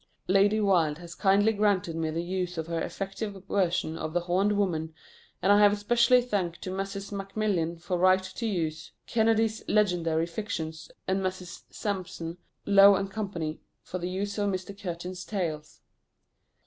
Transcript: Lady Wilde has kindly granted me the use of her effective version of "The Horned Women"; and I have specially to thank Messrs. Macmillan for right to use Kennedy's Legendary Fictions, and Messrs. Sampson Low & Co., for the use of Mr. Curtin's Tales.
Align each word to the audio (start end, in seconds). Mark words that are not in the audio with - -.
Lady 0.27 0.59
Wilde 0.59 0.97
has 0.97 1.13
kindly 1.13 1.53
granted 1.53 1.95
me 1.95 2.09
the 2.09 2.23
use 2.23 2.57
of 2.57 2.65
her 2.65 2.81
effective 2.81 3.43
version 3.47 3.95
of 3.99 4.13
"The 4.13 4.21
Horned 4.21 4.53
Women"; 4.57 4.95
and 5.43 5.51
I 5.51 5.59
have 5.59 5.77
specially 5.77 6.21
to 6.23 6.27
thank 6.27 6.65
Messrs. 6.65 7.11
Macmillan 7.11 7.77
for 7.77 7.99
right 7.99 8.23
to 8.23 8.45
use 8.47 8.93
Kennedy's 9.05 9.63
Legendary 9.67 10.25
Fictions, 10.25 10.89
and 11.07 11.21
Messrs. 11.21 11.65
Sampson 11.69 12.39
Low 12.65 12.95
& 13.07 13.09
Co., 13.09 13.31
for 13.83 13.99
the 13.99 14.09
use 14.09 14.39
of 14.39 14.49
Mr. 14.49 14.75
Curtin's 14.75 15.23
Tales. 15.23 15.81